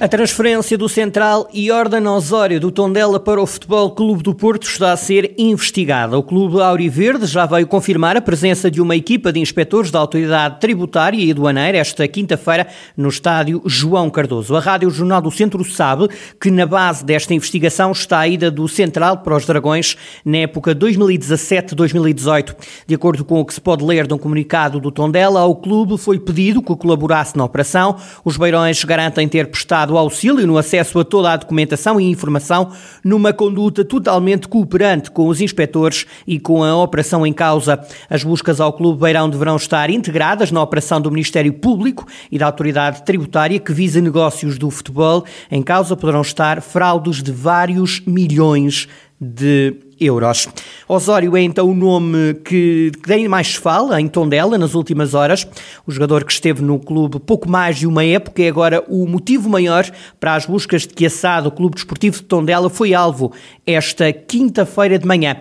A 0.00 0.08
transferência 0.08 0.78
do 0.78 0.88
central 0.88 1.46
Jordan 1.52 2.10
Osório 2.12 2.58
do 2.58 2.70
Tondela 2.70 3.20
para 3.20 3.38
o 3.38 3.46
Futebol 3.46 3.90
Clube 3.90 4.22
do 4.22 4.34
Porto 4.34 4.66
está 4.66 4.92
a 4.92 4.96
ser 4.96 5.34
investigada. 5.36 6.16
O 6.16 6.22
Clube 6.22 6.58
Auriverde 6.58 7.26
já 7.26 7.44
veio 7.44 7.66
confirmar 7.66 8.16
a 8.16 8.22
presença 8.22 8.70
de 8.70 8.80
uma 8.80 8.96
equipa 8.96 9.30
de 9.30 9.40
inspectores 9.40 9.90
da 9.90 9.98
Autoridade 9.98 10.58
Tributária 10.58 11.22
e 11.22 11.30
Aduaneira 11.30 11.76
esta 11.76 12.08
quinta-feira 12.08 12.66
no 12.96 13.10
estádio 13.10 13.60
João 13.66 14.08
Cardoso. 14.08 14.56
A 14.56 14.60
Rádio 14.60 14.88
Jornal 14.88 15.20
do 15.20 15.30
Centro 15.30 15.62
sabe 15.66 16.08
que 16.40 16.50
na 16.50 16.64
base 16.64 17.04
desta 17.04 17.34
investigação 17.34 17.92
está 17.92 18.20
a 18.20 18.26
ida 18.26 18.50
do 18.50 18.66
central 18.68 19.18
para 19.18 19.36
os 19.36 19.44
Dragões 19.44 19.98
na 20.24 20.38
época 20.38 20.74
2017-2018. 20.74 22.56
De 22.86 22.94
acordo 22.94 23.22
com 23.22 23.38
o 23.38 23.44
que 23.44 23.52
se 23.52 23.60
pode 23.60 23.84
ler 23.84 24.06
de 24.06 24.14
um 24.14 24.18
comunicado 24.18 24.80
do 24.80 24.90
Tondela, 24.90 25.40
ao 25.40 25.54
clube 25.56 25.98
foi 25.98 26.18
pedido 26.18 26.62
que 26.62 26.74
colaborasse 26.74 27.36
na 27.36 27.44
operação. 27.44 27.96
Os 28.24 28.38
Beirões 28.38 28.82
garantem 28.82 29.28
ter 29.28 29.50
prestado 29.50 29.89
prestado 29.90 29.98
auxílio 29.98 30.46
no 30.46 30.56
acesso 30.56 30.98
a 30.98 31.04
toda 31.04 31.32
a 31.32 31.36
documentação 31.36 32.00
e 32.00 32.10
informação 32.10 32.70
numa 33.04 33.32
conduta 33.32 33.84
totalmente 33.84 34.48
cooperante 34.48 35.10
com 35.10 35.26
os 35.26 35.40
inspectores 35.40 36.06
e 36.26 36.38
com 36.38 36.62
a 36.62 36.76
operação 36.76 37.26
em 37.26 37.32
causa. 37.32 37.80
As 38.08 38.22
buscas 38.22 38.60
ao 38.60 38.72
Clube 38.72 39.00
Beirão 39.00 39.28
deverão 39.28 39.56
estar 39.56 39.90
integradas 39.90 40.50
na 40.50 40.62
operação 40.62 41.00
do 41.00 41.10
Ministério 41.10 41.52
Público 41.52 42.06
e 42.30 42.38
da 42.38 42.46
Autoridade 42.46 43.02
Tributária 43.02 43.58
que 43.58 43.72
visa 43.72 44.00
negócios 44.00 44.58
do 44.58 44.70
futebol. 44.70 45.24
Em 45.50 45.62
causa 45.62 45.96
poderão 45.96 46.22
estar 46.22 46.62
fraudes 46.62 47.22
de 47.22 47.32
vários 47.32 48.00
milhões 48.06 48.88
de 49.20 49.74
euros. 50.00 50.48
Osório 50.92 51.36
é 51.36 51.40
então 51.40 51.70
o 51.70 51.74
nome 51.74 52.34
que, 52.44 52.90
que 52.90 53.28
mais 53.28 53.54
fala 53.54 54.00
em 54.00 54.08
Tondela 54.08 54.58
nas 54.58 54.74
últimas 54.74 55.14
horas. 55.14 55.46
O 55.86 55.92
jogador 55.92 56.24
que 56.24 56.32
esteve 56.32 56.62
no 56.62 56.80
clube 56.80 57.20
pouco 57.20 57.48
mais 57.48 57.78
de 57.78 57.86
uma 57.86 58.04
época 58.04 58.42
é 58.42 58.48
agora 58.48 58.84
o 58.88 59.06
motivo 59.06 59.48
maior 59.48 59.88
para 60.18 60.34
as 60.34 60.46
buscas 60.46 60.88
de 60.88 60.88
que 60.88 61.06
assado 61.06 61.48
o 61.48 61.52
Clube 61.52 61.76
Desportivo 61.76 62.16
de 62.16 62.24
Tondela 62.24 62.68
foi 62.68 62.92
alvo 62.92 63.32
esta 63.64 64.12
quinta-feira 64.12 64.98
de 64.98 65.06
manhã. 65.06 65.36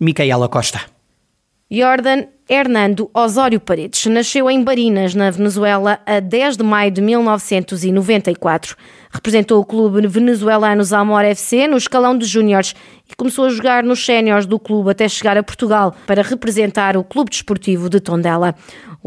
Micaela 0.00 0.48
Costa. 0.48 0.80
Jordan 1.70 2.28
Hernando 2.48 3.10
Osório 3.12 3.58
Paredes 3.58 4.06
nasceu 4.06 4.48
em 4.48 4.62
Barinas, 4.62 5.16
na 5.16 5.32
Venezuela, 5.32 5.98
a 6.06 6.20
10 6.20 6.56
de 6.56 6.62
maio 6.62 6.92
de 6.92 7.00
1994. 7.00 8.76
Representou 9.10 9.60
o 9.60 9.64
clube 9.64 10.06
venezuelano 10.06 10.84
Zamor 10.84 11.24
FC 11.24 11.66
no 11.66 11.76
escalão 11.76 12.16
de 12.16 12.24
júniores 12.24 12.72
e 13.10 13.16
começou 13.16 13.46
a 13.46 13.50
jogar 13.50 13.82
nos 13.82 14.04
séniores 14.04 14.46
do 14.46 14.60
clube 14.60 14.90
até 14.90 15.08
chegar 15.08 15.36
a 15.36 15.42
Portugal 15.42 15.92
para 16.06 16.22
representar 16.22 16.96
o 16.96 17.02
Clube 17.02 17.30
Desportivo 17.30 17.90
de 17.90 17.98
Tondela. 17.98 18.54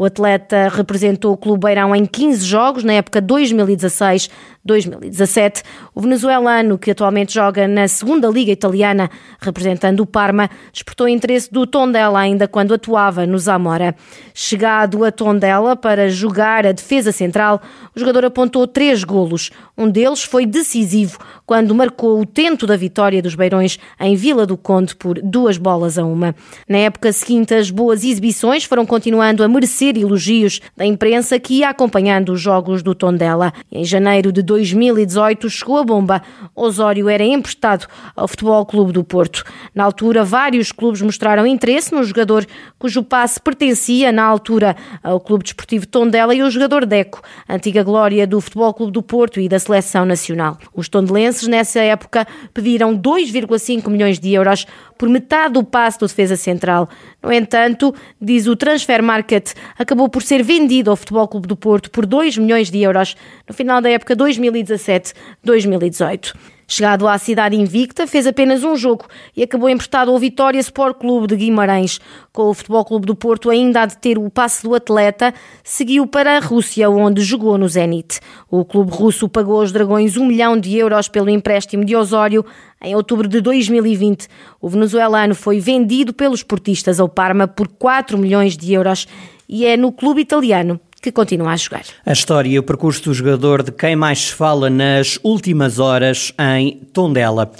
O 0.00 0.04
atleta 0.06 0.68
representou 0.68 1.34
o 1.34 1.36
Clube 1.36 1.66
Beirão 1.66 1.94
em 1.94 2.06
15 2.06 2.46
jogos 2.46 2.82
na 2.82 2.94
época 2.94 3.20
2016-2017. 3.20 5.62
O 5.94 6.00
venezuelano, 6.00 6.78
que 6.78 6.90
atualmente 6.90 7.34
joga 7.34 7.68
na 7.68 7.86
segunda 7.86 8.26
Liga 8.28 8.50
Italiana, 8.50 9.10
representando 9.38 10.00
o 10.00 10.06
Parma, 10.06 10.48
despertou 10.72 11.06
interesse 11.06 11.52
do 11.52 11.66
Tondela 11.66 12.18
ainda 12.18 12.48
quando 12.48 12.72
atuava 12.72 13.26
no 13.30 13.38
Zamora. 13.38 13.94
Chegado 14.34 15.04
a 15.04 15.10
Tondela 15.10 15.74
para 15.74 16.10
jogar 16.10 16.66
a 16.66 16.72
defesa 16.72 17.12
central, 17.12 17.62
o 17.94 17.98
jogador 17.98 18.26
apontou 18.26 18.66
três 18.66 19.04
golos. 19.04 19.50
Um 19.78 19.88
deles 19.88 20.22
foi 20.22 20.44
decisivo 20.44 21.18
quando 21.46 21.74
marcou 21.74 22.20
o 22.20 22.26
tento 22.26 22.66
da 22.66 22.76
vitória 22.76 23.22
dos 23.22 23.34
Beirões 23.34 23.78
em 23.98 24.14
Vila 24.14 24.44
do 24.44 24.56
Conde 24.56 24.94
por 24.94 25.20
duas 25.22 25.56
bolas 25.56 25.98
a 25.98 26.04
uma. 26.04 26.34
Na 26.68 26.78
época 26.78 27.12
seguinte, 27.12 27.54
as 27.54 27.70
boas 27.70 28.04
exibições 28.04 28.64
foram 28.64 28.84
continuando 28.84 29.42
a 29.42 29.48
merecer 29.48 29.96
elogios 29.96 30.60
da 30.76 30.84
imprensa 30.84 31.38
que 31.38 31.54
ia 31.60 31.70
acompanhando 31.70 32.32
os 32.32 32.40
jogos 32.40 32.82
do 32.82 32.94
Tondela. 32.94 33.52
Em 33.70 33.84
janeiro 33.84 34.32
de 34.32 34.42
2018 34.42 35.48
chegou 35.48 35.78
a 35.78 35.84
bomba. 35.84 36.22
Osório 36.54 37.08
era 37.08 37.24
emprestado 37.24 37.86
ao 38.14 38.28
Futebol 38.28 38.64
Clube 38.66 38.92
do 38.92 39.04
Porto. 39.04 39.44
Na 39.74 39.84
altura, 39.84 40.24
vários 40.24 40.72
clubes 40.72 41.00
mostraram 41.00 41.46
interesse 41.46 41.94
no 41.94 42.02
jogador, 42.04 42.46
cujo 42.78 43.02
passe 43.20 43.38
pertencia, 43.38 44.10
na 44.10 44.24
altura, 44.24 44.74
ao 45.02 45.20
Clube 45.20 45.44
Desportivo 45.44 45.86
Tondela 45.86 46.34
e 46.34 46.40
ao 46.40 46.50
jogador 46.50 46.86
Deco, 46.86 47.20
antiga 47.46 47.82
glória 47.82 48.26
do 48.26 48.40
Futebol 48.40 48.72
Clube 48.72 48.92
do 48.92 49.02
Porto 49.02 49.38
e 49.38 49.46
da 49.46 49.58
Seleção 49.58 50.06
Nacional. 50.06 50.56
Os 50.74 50.88
tondelenses, 50.88 51.46
nessa 51.46 51.80
época, 51.80 52.26
pediram 52.54 52.96
2,5 52.96 53.90
milhões 53.90 54.18
de 54.18 54.32
euros 54.32 54.66
por 54.96 55.06
metade 55.06 55.52
do 55.52 55.62
passe 55.62 55.98
do 55.98 56.06
defesa 56.06 56.34
central. 56.34 56.88
No 57.22 57.30
entanto, 57.30 57.94
diz 58.18 58.46
o 58.46 58.56
Transfer 58.56 59.02
Market, 59.02 59.52
acabou 59.78 60.08
por 60.08 60.22
ser 60.22 60.42
vendido 60.42 60.90
ao 60.90 60.96
Futebol 60.96 61.28
Clube 61.28 61.46
do 61.46 61.56
Porto 61.56 61.90
por 61.90 62.06
2 62.06 62.38
milhões 62.38 62.70
de 62.70 62.80
euros 62.80 63.14
no 63.46 63.52
final 63.52 63.82
da 63.82 63.90
época 63.90 64.16
2017-2018. 64.16 66.34
Chegado 66.72 67.08
à 67.08 67.18
cidade 67.18 67.56
invicta, 67.56 68.06
fez 68.06 68.28
apenas 68.28 68.62
um 68.62 68.76
jogo 68.76 69.04
e 69.36 69.42
acabou 69.42 69.68
emprestado 69.68 70.08
ao 70.12 70.18
Vitória 70.20 70.60
Sport 70.60 70.98
Clube 70.98 71.26
de 71.26 71.34
Guimarães. 71.34 72.00
Com 72.32 72.44
o 72.44 72.54
Futebol 72.54 72.84
Clube 72.84 73.06
do 73.06 73.16
Porto 73.16 73.50
ainda 73.50 73.82
a 73.82 73.86
de 73.86 73.98
ter 73.98 74.16
o 74.16 74.30
passe 74.30 74.62
do 74.62 74.72
atleta, 74.72 75.34
seguiu 75.64 76.06
para 76.06 76.36
a 76.36 76.38
Rússia, 76.38 76.88
onde 76.88 77.22
jogou 77.22 77.58
no 77.58 77.68
Zenit. 77.68 78.20
O 78.48 78.64
clube 78.64 78.92
russo 78.92 79.28
pagou 79.28 79.58
aos 79.58 79.72
Dragões 79.72 80.16
um 80.16 80.24
milhão 80.24 80.56
de 80.56 80.76
euros 80.78 81.08
pelo 81.08 81.28
empréstimo 81.28 81.84
de 81.84 81.96
Osório 81.96 82.46
em 82.80 82.94
outubro 82.94 83.26
de 83.26 83.40
2020. 83.40 84.28
O 84.60 84.68
venezuelano 84.68 85.34
foi 85.34 85.58
vendido 85.58 86.14
pelos 86.14 86.44
portistas 86.44 87.00
ao 87.00 87.08
Parma 87.08 87.48
por 87.48 87.66
4 87.66 88.16
milhões 88.16 88.56
de 88.56 88.72
euros 88.72 89.08
e 89.48 89.66
é 89.66 89.76
no 89.76 89.90
clube 89.90 90.20
italiano 90.20 90.80
que 91.00 91.10
continua 91.10 91.52
a 91.52 91.56
jogar. 91.56 91.84
A 92.04 92.12
história 92.12 92.50
e 92.50 92.58
o 92.58 92.62
percurso 92.62 93.04
do 93.04 93.14
jogador 93.14 93.62
de 93.62 93.72
quem 93.72 93.96
mais 93.96 94.18
se 94.26 94.34
fala 94.34 94.68
nas 94.68 95.18
últimas 95.22 95.78
horas 95.78 96.32
em 96.38 96.78
Tondela. 96.92 97.50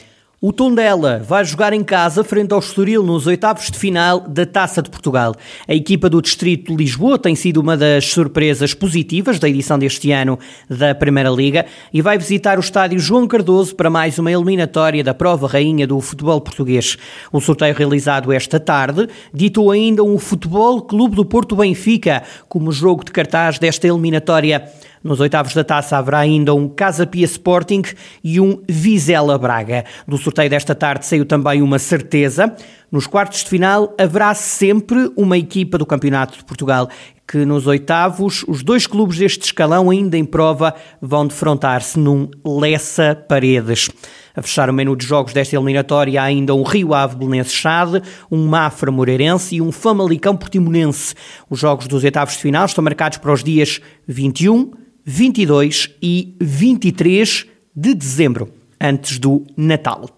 O 0.42 0.54
Tondela 0.54 1.22
vai 1.22 1.44
jogar 1.44 1.74
em 1.74 1.84
casa 1.84 2.24
frente 2.24 2.54
ao 2.54 2.60
Estoril 2.60 3.02
nos 3.02 3.26
oitavos 3.26 3.70
de 3.70 3.78
final 3.78 4.20
da 4.20 4.46
Taça 4.46 4.80
de 4.80 4.88
Portugal. 4.88 5.34
A 5.68 5.74
equipa 5.74 6.08
do 6.08 6.22
Distrito 6.22 6.72
de 6.72 6.82
Lisboa 6.82 7.18
tem 7.18 7.34
sido 7.34 7.58
uma 7.58 7.76
das 7.76 8.06
surpresas 8.06 8.72
positivas 8.72 9.38
da 9.38 9.46
edição 9.46 9.78
deste 9.78 10.10
ano 10.12 10.38
da 10.66 10.94
Primeira 10.94 11.28
Liga 11.28 11.66
e 11.92 12.00
vai 12.00 12.16
visitar 12.16 12.56
o 12.56 12.62
estádio 12.62 12.98
João 12.98 13.28
Cardoso 13.28 13.76
para 13.76 13.90
mais 13.90 14.18
uma 14.18 14.32
eliminatória 14.32 15.04
da 15.04 15.12
prova 15.12 15.46
rainha 15.46 15.86
do 15.86 16.00
futebol 16.00 16.40
português. 16.40 16.96
O 17.30 17.38
sorteio 17.38 17.74
realizado 17.74 18.32
esta 18.32 18.58
tarde 18.58 19.10
ditou 19.34 19.70
ainda 19.70 20.02
um 20.02 20.18
Futebol 20.18 20.80
Clube 20.80 21.16
do 21.16 21.24
Porto 21.26 21.54
Benfica 21.54 22.22
como 22.48 22.72
jogo 22.72 23.04
de 23.04 23.12
cartaz 23.12 23.58
desta 23.58 23.86
eliminatória. 23.86 24.66
Nos 25.02 25.18
oitavos 25.18 25.54
da 25.54 25.64
taça 25.64 25.96
haverá 25.96 26.18
ainda 26.18 26.54
um 26.54 26.68
Casa 26.68 27.06
Pia 27.06 27.24
Sporting 27.24 27.82
e 28.22 28.38
um 28.38 28.62
Vizela 28.68 29.38
Braga. 29.38 29.84
Do 30.06 30.18
sorteio 30.18 30.50
desta 30.50 30.74
tarde 30.74 31.06
saiu 31.06 31.24
também 31.24 31.62
uma 31.62 31.78
certeza. 31.78 32.54
Nos 32.92 33.06
quartos 33.06 33.42
de 33.42 33.48
final 33.48 33.94
haverá 33.98 34.34
sempre 34.34 35.10
uma 35.16 35.38
equipa 35.38 35.78
do 35.78 35.86
Campeonato 35.86 36.36
de 36.36 36.44
Portugal 36.44 36.88
que 37.26 37.46
nos 37.46 37.66
oitavos 37.66 38.44
os 38.48 38.62
dois 38.62 38.86
clubes 38.86 39.16
deste 39.16 39.44
escalão 39.44 39.88
ainda 39.88 40.18
em 40.18 40.24
prova 40.24 40.74
vão 41.00 41.26
defrontar-se 41.26 41.98
num 41.98 42.28
Lessa 42.44 43.14
Paredes. 43.14 43.88
A 44.34 44.42
fechar 44.42 44.68
o 44.68 44.72
menu 44.72 44.96
de 44.96 45.06
jogos 45.06 45.32
desta 45.32 45.56
eliminatória 45.56 46.20
há 46.20 46.24
ainda 46.24 46.54
um 46.54 46.62
Rio 46.62 46.92
Ave 46.92 47.16
Belenense 47.16 47.54
Chade, 47.54 48.02
um 48.30 48.46
Mafra 48.46 48.90
Moreirense 48.90 49.56
e 49.56 49.62
um 49.62 49.72
Famalicão 49.72 50.36
Portimonense. 50.36 51.14
Os 51.48 51.58
jogos 51.58 51.86
dos 51.86 52.04
oitavos 52.04 52.34
de 52.34 52.42
final 52.42 52.66
estão 52.66 52.82
marcados 52.82 53.18
para 53.18 53.32
os 53.32 53.42
dias 53.42 53.80
21, 54.06 54.72
22 55.10 55.90
e 56.00 56.36
23 56.40 57.44
de 57.74 57.94
dezembro, 57.94 58.48
antes 58.80 59.18
do 59.18 59.44
Natal. 59.56 60.08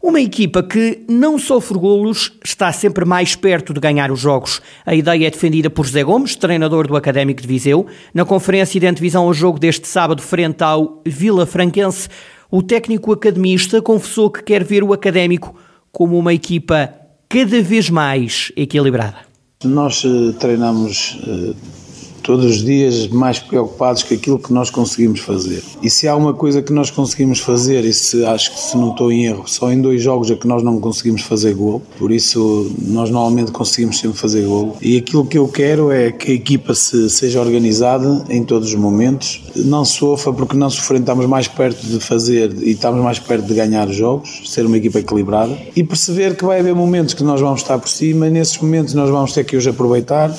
Uma 0.00 0.20
equipa 0.20 0.62
que 0.62 1.04
não 1.08 1.36
sofre 1.36 1.76
golos 1.76 2.32
está 2.44 2.72
sempre 2.72 3.04
mais 3.04 3.34
perto 3.34 3.74
de 3.74 3.80
ganhar 3.80 4.12
os 4.12 4.20
jogos. 4.20 4.62
A 4.86 4.94
ideia 4.94 5.26
é 5.26 5.30
defendida 5.30 5.68
por 5.68 5.84
José 5.84 6.04
Gomes, 6.04 6.36
treinador 6.36 6.86
do 6.86 6.94
Académico 6.94 7.42
de 7.42 7.48
Viseu. 7.48 7.84
Na 8.14 8.24
conferência 8.24 8.78
de 8.78 8.86
antevisão 8.86 9.24
ao 9.24 9.34
jogo 9.34 9.58
deste 9.58 9.88
sábado 9.88 10.22
frente 10.22 10.62
ao 10.62 11.02
Vila 11.04 11.44
Franquense, 11.44 12.08
o 12.48 12.62
técnico 12.62 13.12
academista 13.12 13.82
confessou 13.82 14.30
que 14.30 14.44
quer 14.44 14.62
ver 14.62 14.84
o 14.84 14.92
Académico 14.92 15.52
como 15.90 16.16
uma 16.16 16.32
equipa 16.32 16.94
cada 17.28 17.60
vez 17.60 17.90
mais 17.90 18.52
equilibrada. 18.56 19.26
Nós 19.64 20.04
uh, 20.04 20.32
treinamos 20.34 21.18
uh 21.26 21.85
todos 22.26 22.44
os 22.44 22.64
dias 22.64 23.06
mais 23.06 23.38
preocupados 23.38 24.02
com 24.02 24.12
aquilo 24.12 24.36
que 24.36 24.52
nós 24.52 24.68
conseguimos 24.68 25.20
fazer. 25.20 25.62
E 25.80 25.88
se 25.88 26.08
há 26.08 26.16
uma 26.16 26.34
coisa 26.34 26.60
que 26.60 26.72
nós 26.72 26.90
conseguimos 26.90 27.38
fazer, 27.38 27.84
e 27.84 27.92
se 27.92 28.24
acho 28.24 28.52
que 28.52 28.60
se 28.60 28.76
não 28.76 28.90
estou 28.90 29.12
em 29.12 29.26
erro, 29.26 29.44
só 29.46 29.70
em 29.70 29.80
dois 29.80 30.02
jogos 30.02 30.28
é 30.28 30.34
que 30.34 30.48
nós 30.48 30.60
não 30.60 30.80
conseguimos 30.80 31.22
fazer 31.22 31.54
gol, 31.54 31.80
por 31.96 32.10
isso 32.10 32.68
nós 32.82 33.10
normalmente 33.10 33.52
conseguimos 33.52 34.00
sempre 34.00 34.18
fazer 34.18 34.44
gol. 34.44 34.76
E 34.82 34.96
aquilo 34.96 35.24
que 35.24 35.38
eu 35.38 35.46
quero 35.46 35.92
é 35.92 36.10
que 36.10 36.32
a 36.32 36.34
equipa 36.34 36.74
se, 36.74 37.08
seja 37.08 37.40
organizada 37.40 38.24
em 38.28 38.42
todos 38.42 38.70
os 38.70 38.74
momentos, 38.74 39.44
não 39.54 39.84
sofra 39.84 40.32
porque 40.32 40.56
não 40.56 40.68
sofrendo 40.68 41.02
estamos 41.02 41.26
mais 41.26 41.46
perto 41.46 41.86
de 41.86 42.00
fazer 42.00 42.52
e 42.60 42.72
estamos 42.72 43.00
mais 43.04 43.20
perto 43.20 43.46
de 43.46 43.54
ganhar 43.54 43.88
os 43.88 43.94
jogos, 43.94 44.42
ser 44.46 44.66
uma 44.66 44.76
equipa 44.76 44.98
equilibrada 44.98 45.56
e 45.76 45.84
perceber 45.84 46.34
que 46.34 46.44
vai 46.44 46.58
haver 46.58 46.74
momentos 46.74 47.14
que 47.14 47.22
nós 47.22 47.40
vamos 47.40 47.60
estar 47.60 47.78
por 47.78 47.88
cima 47.88 48.28
nesses 48.28 48.58
momentos 48.58 48.94
nós 48.94 49.08
vamos 49.10 49.32
ter 49.32 49.44
que 49.44 49.56
os 49.56 49.64
aproveitar 49.64 50.36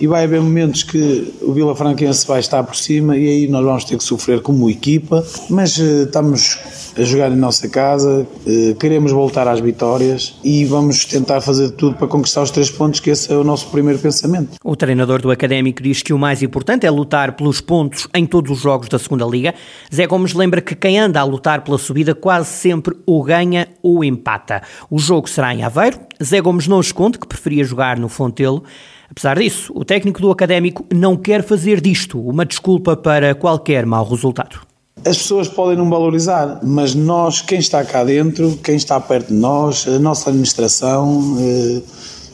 e 0.00 0.06
vai 0.06 0.24
haver 0.24 0.40
momentos 0.40 0.82
que 0.82 1.27
o 1.42 1.52
Vila 1.52 1.74
Franquense 1.74 2.26
vai 2.26 2.40
estar 2.40 2.62
por 2.62 2.76
cima 2.76 3.16
e 3.16 3.28
aí 3.28 3.48
nós 3.48 3.64
vamos 3.64 3.84
ter 3.84 3.96
que 3.96 4.04
sofrer 4.04 4.40
como 4.40 4.68
equipa, 4.68 5.24
mas 5.48 5.78
uh, 5.78 6.04
estamos 6.04 6.58
a 6.98 7.04
jogar 7.04 7.30
em 7.30 7.36
nossa 7.36 7.68
casa, 7.68 8.26
uh, 8.46 8.74
queremos 8.74 9.12
voltar 9.12 9.46
às 9.46 9.60
vitórias 9.60 10.36
e 10.42 10.64
vamos 10.64 11.04
tentar 11.04 11.40
fazer 11.40 11.70
tudo 11.70 11.96
para 11.96 12.08
conquistar 12.08 12.42
os 12.42 12.50
três 12.50 12.70
pontos, 12.70 12.98
que 12.98 13.10
esse 13.10 13.32
é 13.32 13.36
o 13.36 13.44
nosso 13.44 13.68
primeiro 13.68 14.00
pensamento. 14.00 14.56
O 14.64 14.74
treinador 14.74 15.22
do 15.22 15.30
Académico 15.30 15.82
diz 15.82 16.02
que 16.02 16.12
o 16.12 16.18
mais 16.18 16.42
importante 16.42 16.86
é 16.86 16.90
lutar 16.90 17.32
pelos 17.36 17.60
pontos 17.60 18.08
em 18.12 18.26
todos 18.26 18.50
os 18.50 18.58
jogos 18.58 18.88
da 18.88 18.98
segunda 18.98 19.24
Liga. 19.24 19.54
Zé 19.94 20.06
Gomes 20.06 20.34
lembra 20.34 20.60
que 20.60 20.74
quem 20.74 20.98
anda 20.98 21.20
a 21.20 21.24
lutar 21.24 21.62
pela 21.62 21.78
subida 21.78 22.14
quase 22.14 22.48
sempre 22.48 22.96
ou 23.06 23.22
ganha 23.22 23.68
ou 23.80 24.02
empata. 24.02 24.62
O 24.90 24.98
jogo 24.98 25.28
será 25.28 25.54
em 25.54 25.62
Aveiro. 25.62 26.00
Zé 26.22 26.40
Gomes 26.40 26.66
não 26.66 26.80
esconde 26.80 27.18
que 27.18 27.28
preferia 27.28 27.62
jogar 27.62 27.98
no 27.98 28.08
Fontelo. 28.08 28.64
Apesar 29.10 29.38
disso, 29.38 29.72
o 29.74 29.84
técnico 29.84 30.20
do 30.20 30.30
Académico 30.30 30.84
não 30.92 31.16
quer 31.16 31.42
fazer 31.42 31.80
disto 31.80 32.20
uma 32.20 32.44
desculpa 32.44 32.96
para 32.96 33.34
qualquer 33.34 33.86
mau 33.86 34.04
resultado. 34.04 34.67
As 35.08 35.16
pessoas 35.16 35.48
podem 35.48 35.74
não 35.74 35.88
valorizar, 35.88 36.60
mas 36.62 36.94
nós, 36.94 37.40
quem 37.40 37.58
está 37.58 37.82
cá 37.82 38.04
dentro, 38.04 38.58
quem 38.62 38.76
está 38.76 39.00
perto 39.00 39.28
de 39.28 39.34
nós, 39.40 39.88
a 39.88 39.98
nossa 39.98 40.28
administração, 40.28 41.38
eh, 41.40 41.80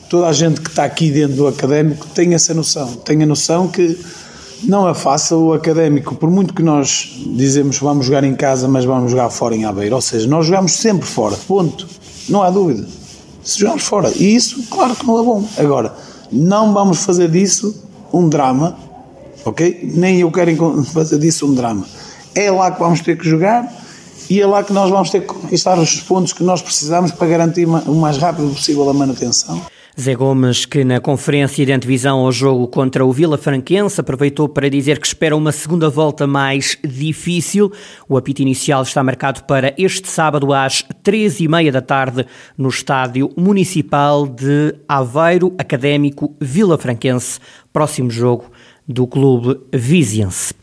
toda 0.09 0.27
a 0.27 0.33
gente 0.33 0.59
que 0.59 0.67
está 0.67 0.83
aqui 0.83 1.09
dentro 1.09 1.37
do 1.37 1.47
académico 1.47 2.05
tem 2.07 2.33
essa 2.33 2.53
noção. 2.53 2.87
Tem 2.97 3.23
a 3.23 3.25
noção 3.25 3.69
que 3.69 3.97
não 4.61 4.89
é 4.89 4.93
fácil 4.93 5.37
o 5.37 5.53
académico, 5.53 6.15
por 6.15 6.29
muito 6.29 6.53
que 6.53 6.61
nós 6.61 7.15
dizemos 7.27 7.77
vamos 7.79 8.07
jogar 8.07 8.25
em 8.25 8.35
casa, 8.35 8.67
mas 8.67 8.83
vamos 8.83 9.09
jogar 9.09 9.29
fora 9.29 9.55
em 9.55 9.63
Aveiro. 9.63 9.95
Ou 9.95 10.01
seja, 10.01 10.27
nós 10.27 10.45
jogamos 10.45 10.73
sempre 10.73 11.07
fora, 11.07 11.37
ponto. 11.47 11.87
Não 12.27 12.43
há 12.43 12.49
dúvida. 12.49 12.85
Se 13.41 13.57
jogamos 13.57 13.83
fora. 13.83 14.11
E 14.17 14.35
isso, 14.35 14.63
claro 14.69 14.93
que 14.97 15.07
não 15.07 15.17
é 15.17 15.23
bom. 15.23 15.47
Agora, 15.57 15.95
não 16.29 16.73
vamos 16.73 17.05
fazer 17.05 17.29
disso 17.29 17.73
um 18.11 18.27
drama, 18.27 18.77
ok? 19.45 19.91
Nem 19.95 20.19
eu 20.19 20.29
quero 20.29 20.83
fazer 20.91 21.19
disso 21.19 21.45
um 21.45 21.53
drama. 21.53 21.85
É 22.35 22.51
lá 22.51 22.71
que 22.71 22.79
vamos 22.79 23.01
ter 23.01 23.17
que 23.17 23.27
jogar 23.27 23.71
e 24.29 24.41
é 24.41 24.45
lá 24.45 24.63
que 24.63 24.73
nós 24.73 24.89
vamos 24.89 25.09
ter 25.09 25.21
que 25.21 25.27
conquistar 25.27 25.77
os 25.77 26.01
pontos 26.01 26.33
que 26.33 26.43
nós 26.43 26.61
precisamos 26.61 27.11
para 27.11 27.27
garantir 27.27 27.65
o 27.65 27.95
mais 27.95 28.17
rápido 28.17 28.49
possível 28.49 28.89
a 28.89 28.93
manutenção. 28.93 29.61
Zé 29.99 30.13
Gomes, 30.13 30.65
que 30.65 30.83
na 30.83 30.99
conferência 30.99 31.65
de 31.65 31.71
antevisão 31.71 32.19
ao 32.19 32.31
jogo 32.31 32.67
contra 32.67 33.05
o 33.05 33.13
Vila 33.13 33.37
Franquense 33.37 34.01
aproveitou 34.01 34.49
para 34.49 34.69
dizer 34.69 34.99
que 34.99 35.07
espera 35.07 35.37
uma 35.37 35.53
segunda 35.53 35.89
volta 35.89 36.27
mais 36.27 36.77
difícil. 36.83 37.71
O 38.09 38.17
apito 38.17 38.41
inicial 38.41 38.83
está 38.83 39.01
marcado 39.01 39.45
para 39.45 39.73
este 39.77 40.09
sábado 40.09 40.51
às 40.51 40.83
três 41.01 41.39
e 41.39 41.47
meia 41.47 41.71
da 41.71 41.81
tarde 41.81 42.25
no 42.57 42.67
Estádio 42.67 43.31
Municipal 43.37 44.27
de 44.27 44.75
Aveiro 44.85 45.55
Académico 45.57 46.35
Vila 46.41 46.77
Franquense, 46.77 47.39
próximo 47.71 48.11
jogo 48.11 48.51
do 48.85 49.07
Clube 49.07 49.61
Viziense. 49.73 50.53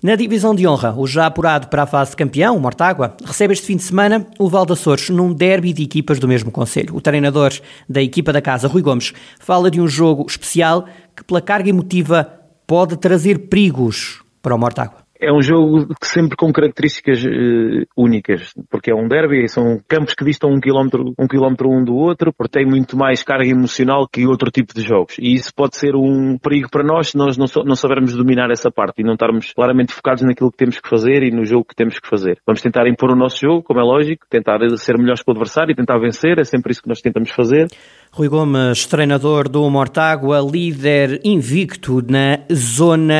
Na 0.00 0.14
divisão 0.14 0.54
de 0.54 0.64
honra, 0.64 0.94
o 0.96 1.08
já 1.08 1.26
apurado 1.26 1.66
para 1.66 1.82
a 1.82 1.86
fase 1.86 2.14
campeão, 2.14 2.56
o 2.56 2.60
Mortágua, 2.60 3.16
recebe 3.24 3.52
este 3.52 3.66
fim 3.66 3.76
de 3.76 3.82
semana 3.82 4.24
o 4.38 4.48
Val 4.48 4.64
Açores 4.70 5.10
num 5.10 5.32
derby 5.32 5.72
de 5.72 5.82
equipas 5.82 6.20
do 6.20 6.28
mesmo 6.28 6.52
conselho. 6.52 6.94
O 6.94 7.00
treinador 7.00 7.52
da 7.88 8.00
equipa 8.00 8.32
da 8.32 8.40
casa, 8.40 8.68
Rui 8.68 8.80
Gomes, 8.80 9.12
fala 9.40 9.68
de 9.68 9.80
um 9.80 9.88
jogo 9.88 10.24
especial 10.28 10.84
que, 11.16 11.24
pela 11.24 11.42
carga 11.42 11.70
emotiva, 11.70 12.32
pode 12.64 12.96
trazer 12.96 13.48
perigos 13.48 14.22
para 14.40 14.54
o 14.54 14.58
Mortágua 14.58 15.07
é 15.20 15.32
um 15.32 15.42
jogo 15.42 15.94
sempre 16.02 16.36
com 16.36 16.52
características 16.52 17.24
uh, 17.24 17.86
únicas, 17.96 18.52
porque 18.70 18.90
é 18.90 18.94
um 18.94 19.08
derby, 19.08 19.48
são 19.48 19.78
campos 19.88 20.14
que 20.14 20.24
distam 20.24 20.50
um 20.50 20.60
quilómetro, 20.60 21.12
um 21.18 21.26
quilómetro 21.26 21.68
um 21.68 21.84
do 21.84 21.94
outro, 21.94 22.32
porque 22.32 22.58
tem 22.58 22.66
muito 22.66 22.96
mais 22.96 23.22
carga 23.22 23.48
emocional 23.48 24.06
que 24.06 24.26
outro 24.26 24.50
tipo 24.50 24.72
de 24.72 24.82
jogos. 24.82 25.16
E 25.18 25.34
isso 25.34 25.52
pode 25.54 25.76
ser 25.76 25.94
um 25.96 26.38
perigo 26.38 26.68
para 26.70 26.84
nós 26.84 27.08
se 27.08 27.16
nós 27.16 27.36
não, 27.36 27.46
não 27.64 27.74
soubermos 27.74 28.14
dominar 28.14 28.50
essa 28.50 28.70
parte 28.70 29.00
e 29.00 29.04
não 29.04 29.14
estarmos 29.14 29.52
claramente 29.52 29.92
focados 29.92 30.22
naquilo 30.22 30.50
que 30.50 30.58
temos 30.58 30.78
que 30.78 30.88
fazer 30.88 31.22
e 31.22 31.30
no 31.30 31.44
jogo 31.44 31.64
que 31.64 31.74
temos 31.74 31.98
que 31.98 32.08
fazer. 32.08 32.38
Vamos 32.46 32.62
tentar 32.62 32.86
impor 32.88 33.10
o 33.10 33.16
nosso 33.16 33.40
jogo, 33.40 33.62
como 33.62 33.80
é 33.80 33.82
lógico, 33.82 34.26
tentar 34.28 34.58
ser 34.76 34.96
melhores 34.98 35.22
que 35.22 35.30
o 35.30 35.32
adversário 35.32 35.72
e 35.72 35.74
tentar 35.74 35.98
vencer, 35.98 36.38
é 36.38 36.44
sempre 36.44 36.72
isso 36.72 36.82
que 36.82 36.88
nós 36.88 37.00
tentamos 37.00 37.30
fazer. 37.30 37.66
Rui 38.10 38.26
Gomes, 38.26 38.86
treinador 38.86 39.48
do 39.48 39.68
Mortágua, 39.68 40.40
líder 40.40 41.20
invicto 41.22 42.02
na 42.08 42.40
zona 42.52 43.14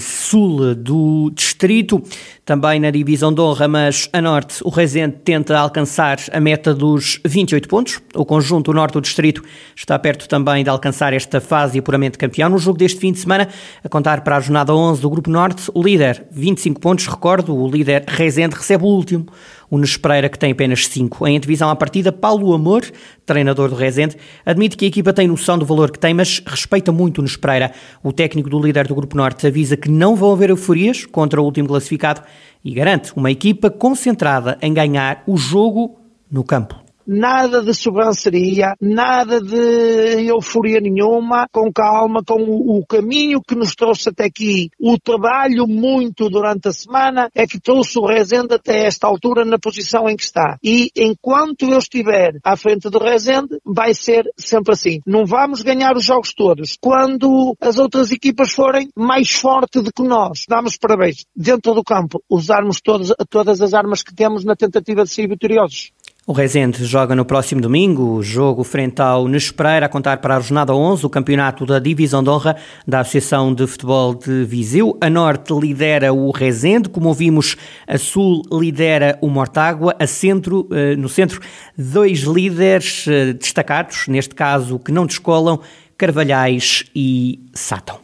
sul 0.00 0.74
do 0.74 1.30
distrito, 1.34 2.02
também 2.44 2.80
na 2.80 2.90
divisão 2.90 3.32
de 3.32 3.40
honra, 3.40 3.68
mas 3.68 4.08
a 4.12 4.20
norte 4.22 4.64
o 4.64 4.70
Rezende 4.70 5.16
tenta 5.22 5.58
alcançar 5.58 6.18
a 6.32 6.40
meta 6.40 6.74
dos 6.74 7.20
28 7.24 7.68
pontos. 7.68 8.00
O 8.14 8.24
conjunto 8.24 8.72
norte 8.72 8.94
do 8.94 9.02
distrito 9.02 9.44
está 9.76 9.98
perto 9.98 10.26
também 10.26 10.64
de 10.64 10.70
alcançar 10.70 11.12
esta 11.12 11.40
fase 11.40 11.74
de 11.74 11.78
apuramento 11.80 12.18
campeão. 12.18 12.48
No 12.48 12.58
jogo 12.58 12.78
deste 12.78 12.98
fim 12.98 13.12
de 13.12 13.18
semana, 13.18 13.48
a 13.84 13.88
contar 13.88 14.22
para 14.22 14.38
a 14.38 14.40
jornada 14.40 14.74
11 14.74 15.02
do 15.02 15.10
Grupo 15.10 15.30
Norte, 15.30 15.70
o 15.74 15.82
líder, 15.82 16.26
25 16.32 16.80
pontos, 16.80 17.06
recordo, 17.06 17.54
o 17.54 17.70
líder 17.70 18.04
Rezende 18.08 18.56
recebe 18.56 18.84
o 18.84 18.88
último, 18.88 19.26
o 19.70 19.78
Nes 19.78 19.96
Pereira, 19.96 20.28
que 20.28 20.38
tem 20.38 20.52
apenas 20.52 20.86
5. 20.86 21.26
Em 21.26 21.38
divisão 21.40 21.70
à 21.70 21.76
partida, 21.76 22.12
Paulo 22.12 22.52
Amor, 22.52 22.84
treinador 23.24 23.68
do 23.68 23.74
Rezende, 23.74 24.16
admite 24.44 24.76
que 24.76 24.84
a 24.84 24.88
equipa 24.88 25.12
tem 25.12 25.26
noção 25.26 25.58
do 25.58 25.64
valor 25.64 25.90
que 25.90 25.98
tem, 25.98 26.14
mas 26.14 26.42
respeita 26.46 26.92
muito 26.92 27.18
o 27.18 27.22
Nes 27.22 27.36
Pereira. 27.36 27.72
O 28.02 28.12
técnico 28.12 28.50
do 28.50 28.60
líder 28.60 28.86
do 28.86 28.94
Grupo 28.94 29.16
Norte 29.16 29.46
avisa 29.46 29.76
que 29.76 29.90
não 29.90 30.14
vão 30.14 30.32
haver 30.32 30.50
euforias 30.50 31.04
contra 31.06 31.40
o 31.40 31.44
último 31.44 31.68
classificado 31.68 32.22
e 32.64 32.72
garante 32.72 33.12
uma 33.16 33.30
equipa 33.30 33.70
concentrada 33.70 34.58
em 34.62 34.72
ganhar 34.72 35.22
o 35.26 35.36
jogo 35.36 35.98
no 36.30 36.44
campo 36.44 36.83
nada 37.06 37.62
de 37.62 37.74
sobranceria, 37.74 38.74
nada 38.80 39.40
de 39.40 40.26
euforia 40.26 40.80
nenhuma, 40.80 41.46
com 41.52 41.72
calma, 41.72 42.22
com 42.24 42.42
o, 42.42 42.78
o, 42.78 42.86
caminho 42.86 43.40
que 43.40 43.54
nos 43.54 43.74
trouxe 43.74 44.08
até 44.08 44.24
aqui. 44.24 44.70
O 44.78 44.98
trabalho 44.98 45.66
muito 45.66 46.28
durante 46.28 46.68
a 46.68 46.72
semana 46.72 47.28
é 47.34 47.46
que 47.46 47.60
trouxe 47.60 47.98
o 47.98 48.06
Rezende 48.06 48.54
até 48.54 48.86
esta 48.86 49.06
altura 49.06 49.44
na 49.44 49.58
posição 49.58 50.08
em 50.08 50.16
que 50.16 50.24
está. 50.24 50.58
E 50.62 50.90
enquanto 50.96 51.62
eu 51.62 51.78
estiver 51.78 52.38
à 52.42 52.56
frente 52.56 52.88
do 52.88 52.98
Rezende, 52.98 53.58
vai 53.64 53.94
ser 53.94 54.24
sempre 54.36 54.72
assim. 54.72 55.00
Não 55.06 55.24
vamos 55.24 55.62
ganhar 55.62 55.96
os 55.96 56.04
jogos 56.04 56.32
todos. 56.34 56.76
Quando 56.80 57.56
as 57.60 57.78
outras 57.78 58.10
equipas 58.10 58.52
forem 58.52 58.88
mais 58.96 59.30
fortes 59.30 59.82
do 59.82 59.92
que 59.92 60.02
nós, 60.02 60.44
damos 60.48 60.76
parabéns. 60.76 61.24
Dentro 61.34 61.74
do 61.74 61.84
campo, 61.84 62.22
usarmos 62.28 62.80
todas, 62.80 63.12
todas 63.28 63.60
as 63.60 63.74
armas 63.74 64.02
que 64.02 64.14
temos 64.14 64.44
na 64.44 64.56
tentativa 64.56 65.04
de 65.04 65.10
ser 65.10 65.28
vitoriosos. 65.28 65.92
O 66.26 66.32
Rezende 66.32 66.86
joga 66.86 67.14
no 67.14 67.26
próximo 67.26 67.60
domingo, 67.60 68.14
o 68.14 68.22
jogo 68.22 68.64
frente 68.64 69.02
ao 69.02 69.28
Nespereira, 69.28 69.84
a 69.84 69.90
contar 69.90 70.22
para 70.22 70.34
a 70.34 70.40
jornada 70.40 70.74
11, 70.74 71.04
o 71.04 71.10
campeonato 71.10 71.66
da 71.66 71.78
Divisão 71.78 72.22
de 72.22 72.30
Honra 72.30 72.56
da 72.88 73.00
Associação 73.00 73.52
de 73.52 73.66
Futebol 73.66 74.14
de 74.14 74.42
Viseu. 74.42 74.96
A 75.02 75.10
Norte 75.10 75.52
lidera 75.52 76.14
o 76.14 76.30
Rezende, 76.30 76.88
como 76.88 77.08
ouvimos, 77.08 77.58
a 77.86 77.98
Sul 77.98 78.40
lidera 78.50 79.18
o 79.20 79.28
Mortágua, 79.28 79.94
a 80.00 80.06
Centro, 80.06 80.66
eh, 80.72 80.96
no 80.96 81.10
Centro, 81.10 81.42
dois 81.76 82.20
líderes 82.20 83.04
eh, 83.06 83.34
destacados, 83.34 84.08
neste 84.08 84.34
caso 84.34 84.78
que 84.78 84.90
não 84.90 85.04
descolam, 85.04 85.60
Carvalhais 85.98 86.86
e 86.96 87.38
Sátão. 87.52 88.03